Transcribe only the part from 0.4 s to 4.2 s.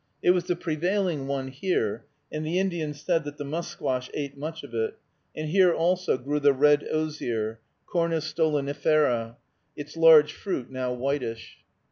the prevailing one here, and the Indian said that the musquash